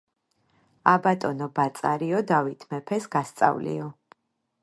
[0.93, 3.93] ა ბატონო ბაწარიო დავით მეფეს გასწავლიო.